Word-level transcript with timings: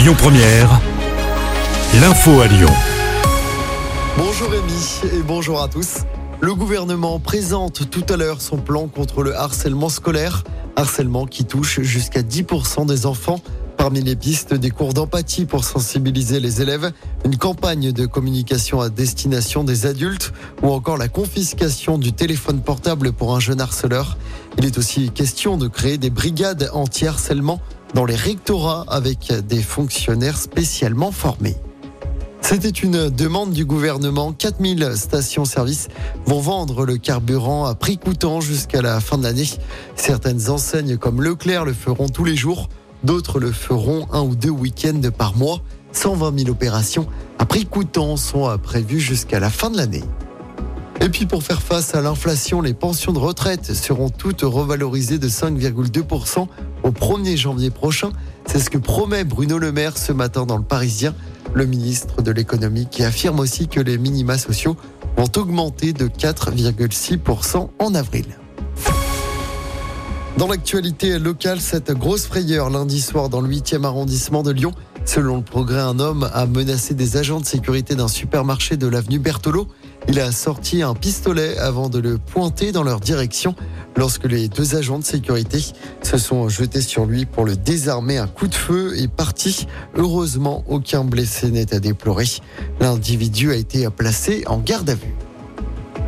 Lyon 0.00 0.14
Première, 0.16 0.80
l'info 2.00 2.40
à 2.40 2.46
Lyon. 2.46 2.70
Bonjour 4.16 4.48
Rémi 4.48 5.12
et 5.12 5.22
bonjour 5.22 5.60
à 5.60 5.68
tous. 5.68 5.96
Le 6.40 6.54
gouvernement 6.54 7.20
présente 7.20 7.90
tout 7.90 8.06
à 8.08 8.16
l'heure 8.16 8.40
son 8.40 8.56
plan 8.56 8.88
contre 8.88 9.22
le 9.22 9.36
harcèlement 9.36 9.90
scolaire, 9.90 10.44
harcèlement 10.74 11.26
qui 11.26 11.44
touche 11.44 11.80
jusqu'à 11.82 12.22
10% 12.22 12.86
des 12.86 13.04
enfants. 13.04 13.42
Parmi 13.76 14.00
les 14.00 14.16
pistes, 14.16 14.54
des 14.54 14.70
cours 14.70 14.94
d'empathie 14.94 15.44
pour 15.44 15.64
sensibiliser 15.64 16.40
les 16.40 16.62
élèves, 16.62 16.92
une 17.26 17.36
campagne 17.36 17.92
de 17.92 18.06
communication 18.06 18.80
à 18.80 18.88
destination 18.88 19.64
des 19.64 19.84
adultes 19.84 20.32
ou 20.62 20.70
encore 20.70 20.96
la 20.96 21.08
confiscation 21.08 21.98
du 21.98 22.14
téléphone 22.14 22.62
portable 22.62 23.12
pour 23.12 23.36
un 23.36 23.40
jeune 23.40 23.60
harceleur. 23.60 24.16
Il 24.56 24.64
est 24.64 24.78
aussi 24.78 25.10
question 25.10 25.58
de 25.58 25.68
créer 25.68 25.98
des 25.98 26.10
brigades 26.10 26.70
anti-harcèlement 26.72 27.60
dans 27.94 28.04
les 28.04 28.16
rectorats 28.16 28.84
avec 28.88 29.32
des 29.46 29.62
fonctionnaires 29.62 30.36
spécialement 30.36 31.12
formés. 31.12 31.56
C'était 32.40 32.68
une 32.68 33.10
demande 33.10 33.52
du 33.52 33.64
gouvernement. 33.64 34.32
4000 34.32 34.92
stations-service 34.96 35.88
vont 36.26 36.40
vendre 36.40 36.84
le 36.84 36.96
carburant 36.96 37.66
à 37.66 37.74
prix 37.74 37.96
coûtant 37.96 38.40
jusqu'à 38.40 38.82
la 38.82 39.00
fin 39.00 39.18
de 39.18 39.22
l'année. 39.22 39.48
Certaines 39.94 40.50
enseignes 40.50 40.96
comme 40.96 41.22
Leclerc 41.22 41.64
le 41.64 41.72
feront 41.72 42.08
tous 42.08 42.24
les 42.24 42.36
jours. 42.36 42.68
D'autres 43.04 43.38
le 43.38 43.52
feront 43.52 44.08
un 44.12 44.22
ou 44.22 44.34
deux 44.34 44.50
week-ends 44.50 45.00
par 45.16 45.36
mois. 45.36 45.60
120 45.92 46.38
000 46.40 46.50
opérations 46.50 47.06
à 47.38 47.46
prix 47.46 47.66
coûtant 47.66 48.16
sont 48.16 48.56
prévues 48.58 49.00
jusqu'à 49.00 49.38
la 49.38 49.50
fin 49.50 49.70
de 49.70 49.76
l'année. 49.76 50.04
Et 51.02 51.08
puis 51.08 51.24
pour 51.24 51.42
faire 51.42 51.62
face 51.62 51.94
à 51.94 52.02
l'inflation, 52.02 52.60
les 52.60 52.74
pensions 52.74 53.12
de 53.12 53.18
retraite 53.18 53.74
seront 53.74 54.10
toutes 54.10 54.42
revalorisées 54.42 55.18
de 55.18 55.28
5,2% 55.28 56.46
au 56.82 56.90
1er 56.90 57.36
janvier 57.36 57.70
prochain. 57.70 58.10
C'est 58.46 58.58
ce 58.58 58.68
que 58.68 58.76
promet 58.76 59.24
Bruno 59.24 59.58
Le 59.58 59.72
Maire 59.72 59.96
ce 59.96 60.12
matin 60.12 60.44
dans 60.44 60.58
le 60.58 60.62
Parisien, 60.62 61.14
le 61.54 61.64
ministre 61.64 62.20
de 62.20 62.30
l'économie 62.30 62.86
qui 62.90 63.02
affirme 63.02 63.40
aussi 63.40 63.66
que 63.66 63.80
les 63.80 63.96
minima 63.96 64.36
sociaux 64.36 64.76
vont 65.16 65.30
augmenter 65.36 65.94
de 65.94 66.06
4,6% 66.06 67.70
en 67.78 67.94
avril. 67.94 68.26
Dans 70.36 70.48
l'actualité 70.48 71.18
locale, 71.18 71.60
cette 71.60 71.92
grosse 71.92 72.26
frayeur 72.26 72.70
lundi 72.70 73.00
soir 73.00 73.28
dans 73.28 73.40
le 73.40 73.48
8e 73.48 73.84
arrondissement 73.84 74.42
de 74.42 74.50
Lyon. 74.50 74.72
Selon 75.12 75.38
le 75.38 75.42
progrès, 75.42 75.80
un 75.80 75.98
homme 75.98 76.30
a 76.32 76.46
menacé 76.46 76.94
des 76.94 77.16
agents 77.16 77.40
de 77.40 77.44
sécurité 77.44 77.96
d'un 77.96 78.06
supermarché 78.06 78.76
de 78.76 78.86
l'avenue 78.86 79.18
Berthelot. 79.18 79.66
Il 80.06 80.20
a 80.20 80.30
sorti 80.30 80.84
un 80.84 80.94
pistolet 80.94 81.58
avant 81.58 81.88
de 81.88 81.98
le 81.98 82.16
pointer 82.16 82.70
dans 82.70 82.84
leur 82.84 83.00
direction. 83.00 83.56
Lorsque 83.96 84.26
les 84.26 84.46
deux 84.46 84.76
agents 84.76 85.00
de 85.00 85.04
sécurité 85.04 85.58
se 86.04 86.16
sont 86.16 86.48
jetés 86.48 86.80
sur 86.80 87.06
lui 87.06 87.26
pour 87.26 87.44
le 87.44 87.56
désarmer, 87.56 88.18
un 88.18 88.28
coup 88.28 88.46
de 88.46 88.54
feu 88.54 88.96
est 89.00 89.08
parti. 89.08 89.66
Heureusement, 89.96 90.62
aucun 90.68 91.02
blessé 91.02 91.50
n'est 91.50 91.74
à 91.74 91.80
déplorer. 91.80 92.26
L'individu 92.78 93.50
a 93.50 93.56
été 93.56 93.90
placé 93.90 94.44
en 94.46 94.58
garde 94.58 94.90
à 94.90 94.94
vue. 94.94 95.16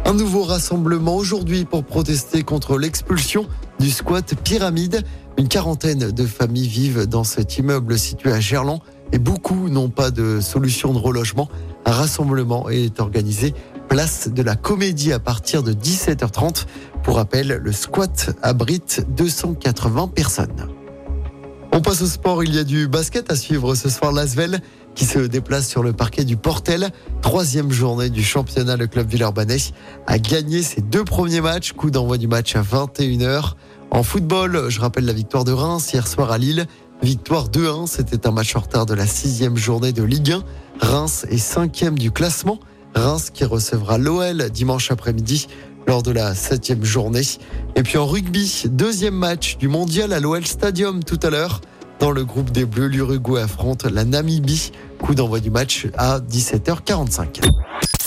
Un 0.05 0.15
nouveau 0.15 0.45
rassemblement 0.45 1.17
aujourd'hui 1.17 1.65
pour 1.65 1.83
protester 1.83 2.45
contre 2.45 2.79
l'expulsion 2.79 3.49
du 3.83 3.91
squat 3.91 4.35
Pyramide. 4.45 5.03
Une 5.37 5.49
quarantaine 5.49 6.13
de 6.13 6.25
familles 6.25 6.69
vivent 6.69 7.07
dans 7.07 7.25
cet 7.25 7.59
immeuble 7.59 7.99
situé 7.99 8.33
à 8.33 8.39
Gerland 8.39 8.79
et 9.11 9.19
beaucoup 9.19 9.69
n'ont 9.69 9.89
pas 9.89 10.13
de 10.13 10.39
solution 10.41 10.93
de 10.93 10.99
relogement. 10.99 11.49
Un 11.85 11.91
rassemblement 11.91 12.69
est 12.69 13.01
organisé 13.01 13.55
place 13.89 14.29
de 14.29 14.41
la 14.41 14.55
Comédie 14.55 15.13
à 15.13 15.19
partir 15.19 15.65
de 15.65 15.73
17h30. 15.73 16.67
Pour 17.03 17.17
rappel, 17.17 17.61
le 17.61 17.73
squat 17.73 18.31
abrite 18.41 19.05
280 19.17 20.09
personnes. 20.15 20.69
On 21.73 21.81
passe 21.81 22.03
au 22.03 22.07
sport, 22.07 22.45
il 22.45 22.55
y 22.55 22.59
a 22.59 22.65
du 22.65 22.87
basket 22.87 23.33
à 23.33 23.37
suivre 23.37 23.75
ce 23.75 23.89
soir. 23.89 24.13
Lasvel 24.13 24.61
qui 24.95 25.07
se 25.07 25.19
déplace 25.19 25.69
sur 25.69 25.83
le 25.83 25.93
parquet 25.93 26.25
du 26.25 26.37
Portel. 26.37 26.91
Troisième 27.23 27.73
journée 27.73 28.11
du 28.11 28.23
championnat, 28.23 28.77
le 28.77 28.87
club 28.87 29.09
Villeurbanais 29.09 29.57
a 30.07 30.19
gagné 30.19 30.63
ses 30.63 30.83
deux 30.83 31.05
premiers 31.05 31.41
matchs. 31.41 31.73
Coup 31.73 31.91
d'envoi 31.91 32.19
du 32.19 32.29
match 32.29 32.55
à 32.57 32.63
21h. 32.63 33.55
En 33.95 34.03
football, 34.03 34.71
je 34.71 34.81
rappelle 34.81 35.05
la 35.05 35.13
victoire 35.13 35.45
de 35.45 35.53
Reims 35.53 35.93
hier 35.93 36.09
soir 36.09 36.33
à 36.33 36.39
Lille. 36.39 36.67
Victoire 37.03 37.51
2-1, 37.51 37.87
c'était 37.87 38.27
un 38.27 38.31
match 38.31 38.57
en 38.57 38.61
retard 38.61 38.87
de 38.87 38.95
la 38.95 39.07
sixième 39.07 39.59
journée 39.59 39.93
de 39.93 40.03
Ligue 40.03 40.33
1. 40.33 40.43
Reims 40.81 41.27
est 41.29 41.37
cinquième 41.37 41.99
du 41.99 42.11
classement. 42.11 42.59
Reims 42.95 43.29
qui 43.29 43.45
recevra 43.45 43.99
l'OL 43.99 44.49
dimanche 44.49 44.91
après-midi 44.91 45.47
lors 45.87 46.03
de 46.03 46.11
la 46.11 46.35
septième 46.35 46.83
journée. 46.83 47.21
Et 47.77 47.83
puis 47.83 47.99
en 47.99 48.07
rugby, 48.07 48.65
deuxième 48.71 49.15
match 49.15 49.59
du 49.59 49.69
mondial 49.69 50.15
à 50.15 50.21
l'OL 50.21 50.47
Stadium 50.47 51.05
tout 51.05 51.21
à 51.23 51.29
l'heure. 51.29 51.61
Dans 52.01 52.13
le 52.13 52.25
groupe 52.25 52.51
des 52.51 52.65
Bleus, 52.65 52.89
l'Uruguay 52.89 53.43
affronte 53.43 53.85
la 53.85 54.07
Namibie. 54.07 54.73
Coup 55.01 55.15
d'envoi 55.15 55.41
du 55.41 55.51
match 55.51 55.87
à 55.99 56.19
17h45. 56.19 57.43